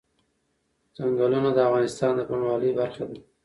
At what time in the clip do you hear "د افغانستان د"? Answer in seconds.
1.53-2.21